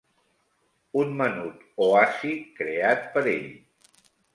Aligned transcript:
Un 1.01 1.13
menut 1.21 1.61
oasi 1.91 2.35
creat 2.59 3.09
per 3.17 3.29
ell 3.39 3.51